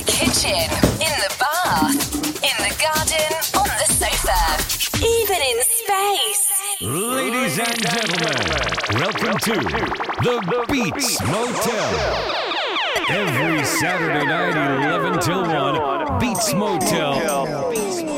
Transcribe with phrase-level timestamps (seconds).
[0.00, 0.64] the kitchen,
[1.00, 4.40] in the bath, in the garden, on the sofa,
[5.04, 6.48] even in space.
[6.80, 8.38] Ladies and gentlemen,
[8.94, 9.54] welcome to
[10.22, 11.92] the Beats Motel.
[13.10, 18.09] Every Saturday night, 11 till 1, Beats Motel.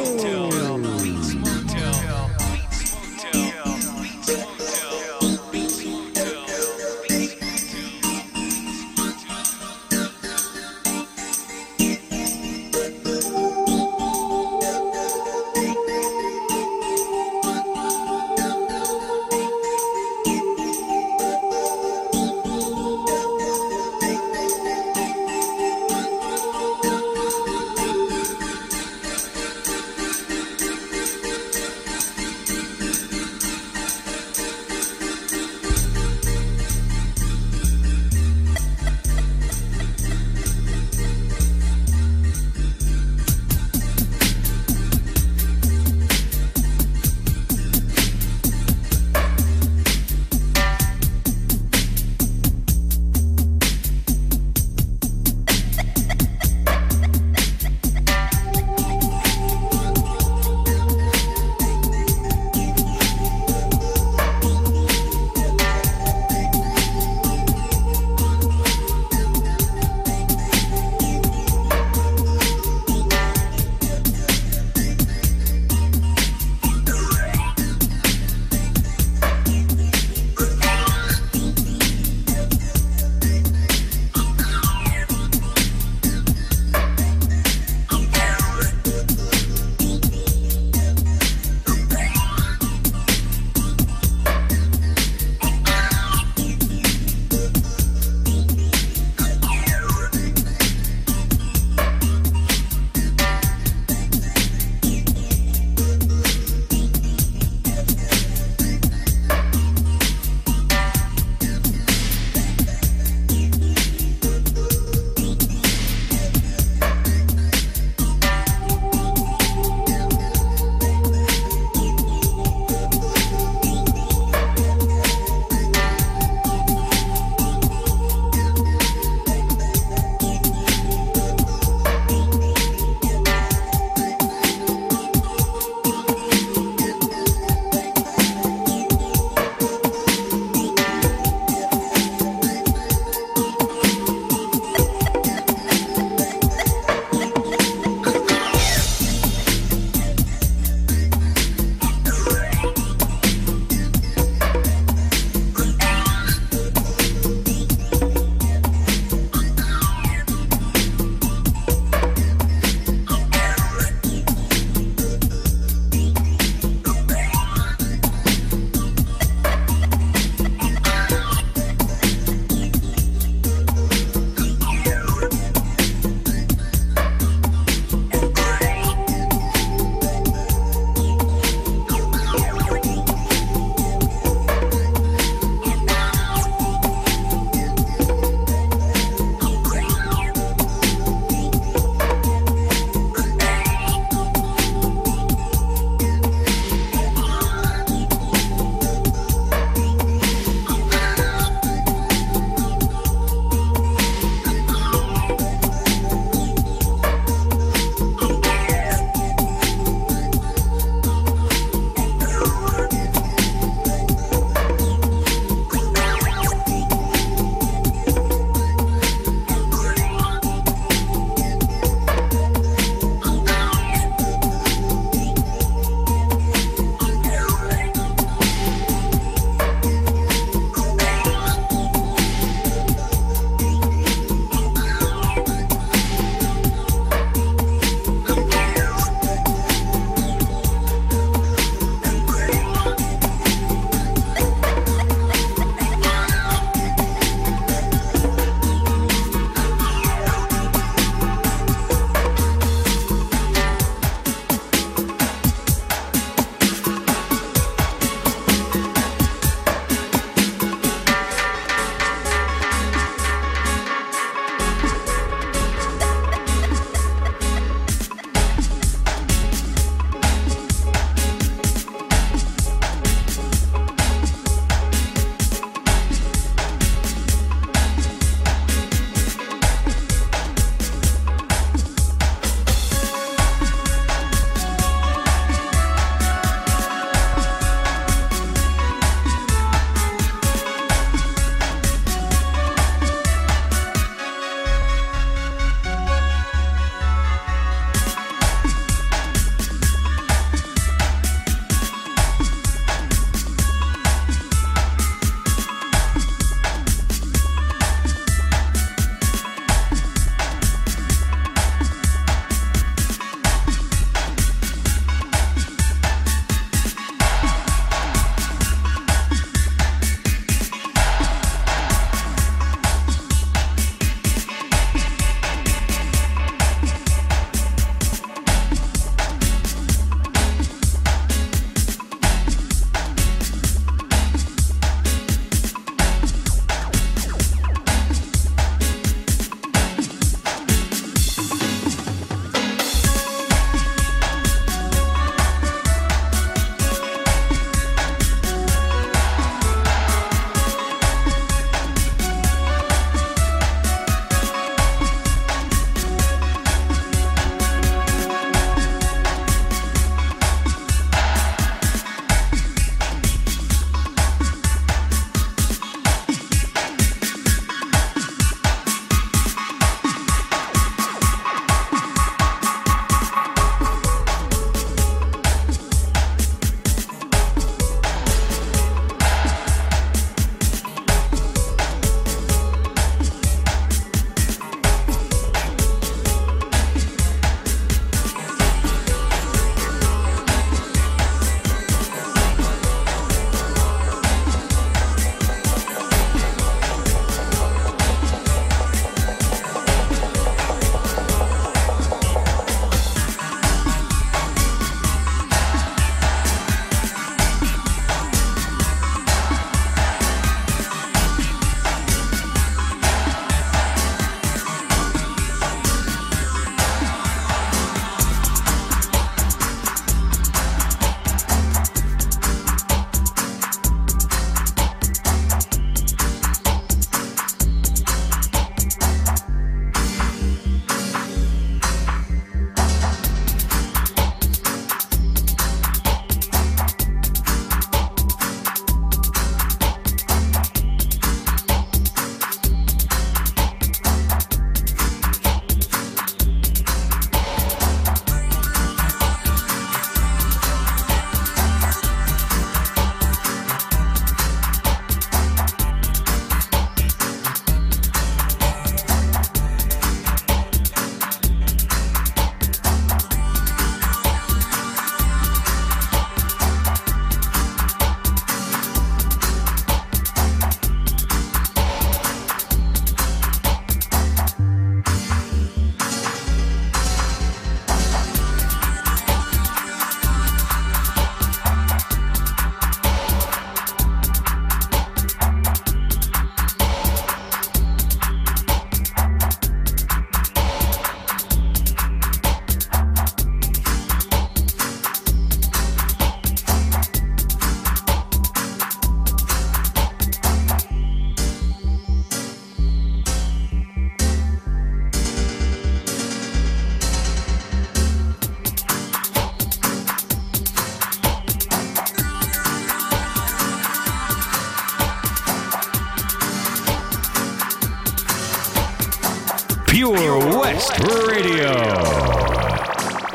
[520.72, 520.98] West
[521.28, 521.70] Radio.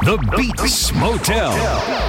[0.01, 2.06] The Beats Motel.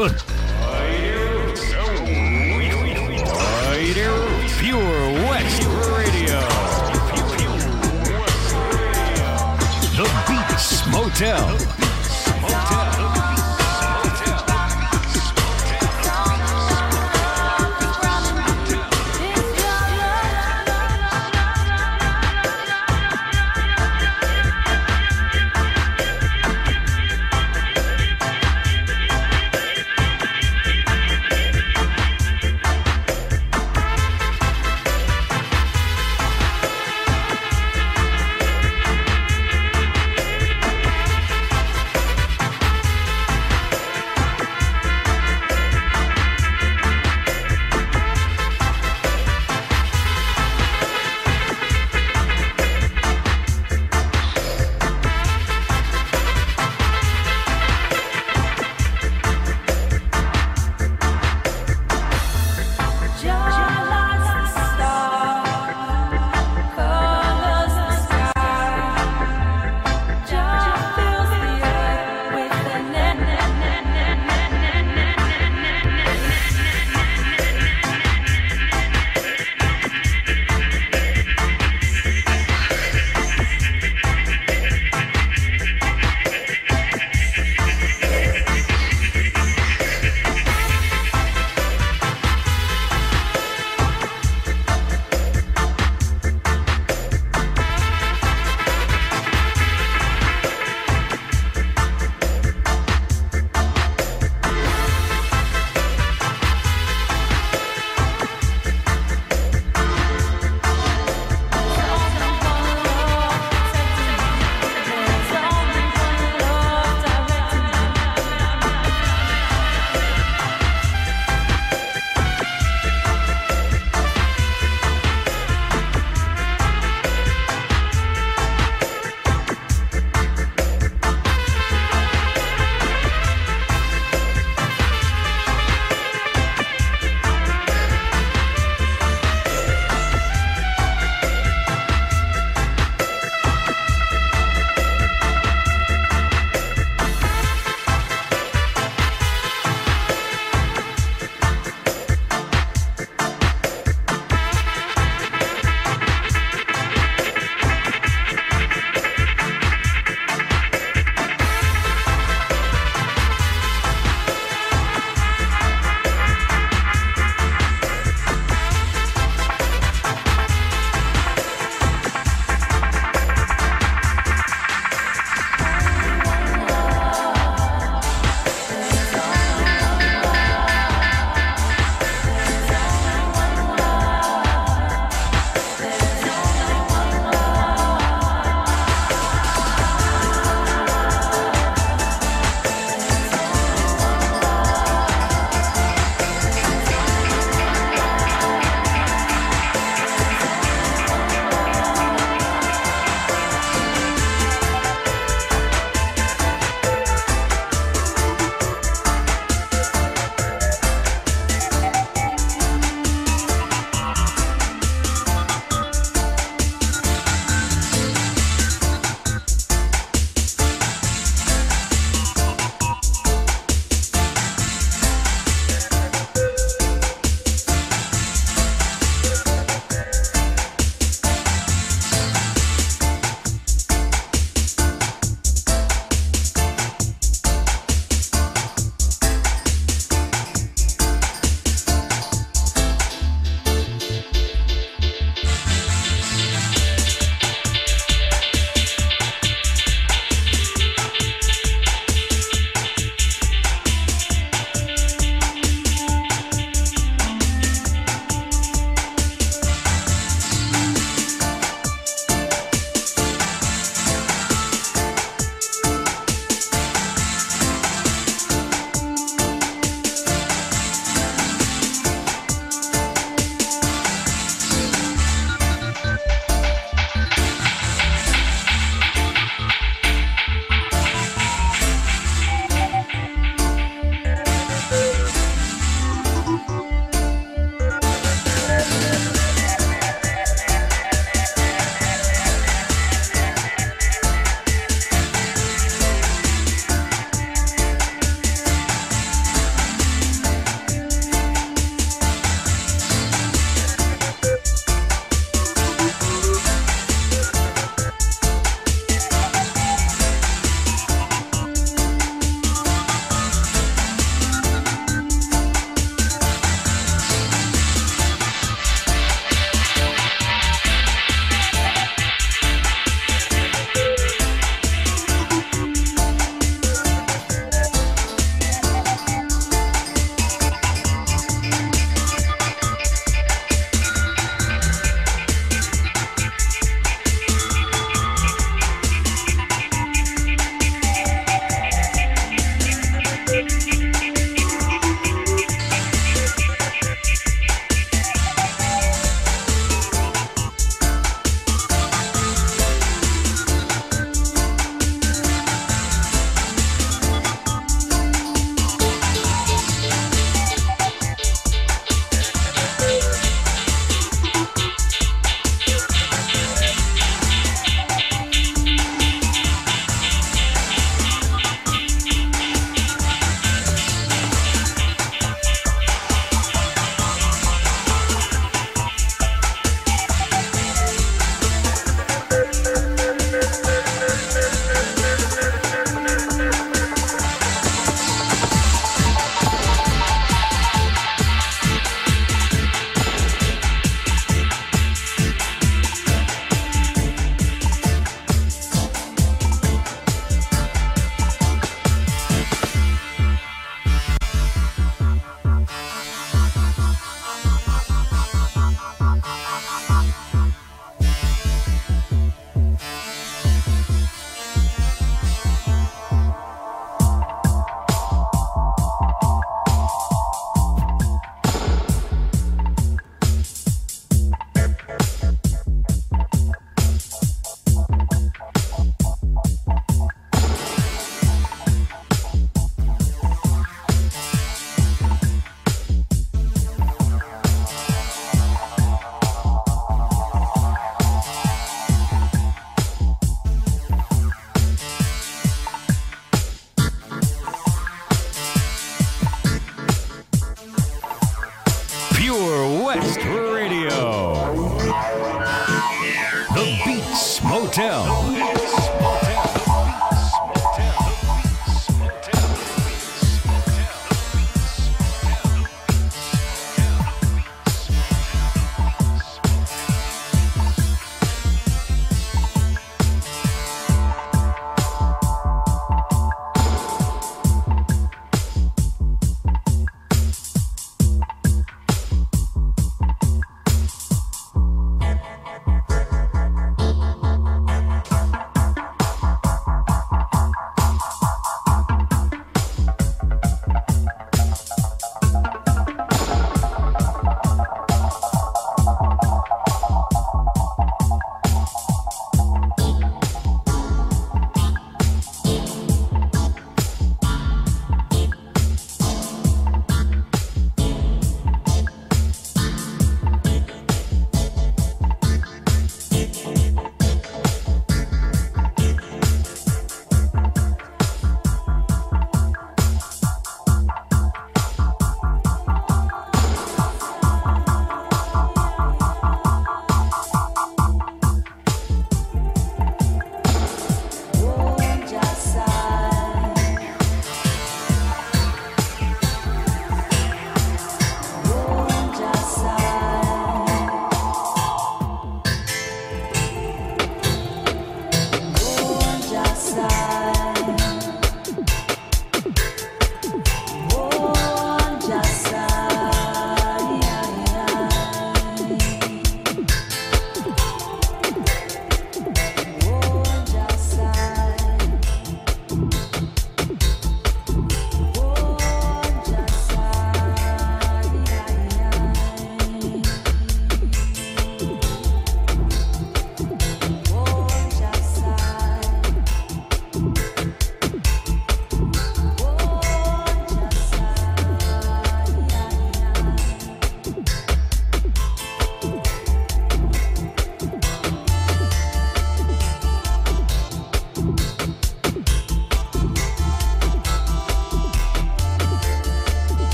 [0.00, 0.29] Swamps.